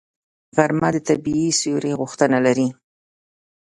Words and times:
غرمه 0.55 0.89
د 0.93 0.97
طبیعي 1.07 1.49
سیوري 1.59 1.91
غوښتنه 1.99 2.37
لري 2.45 2.67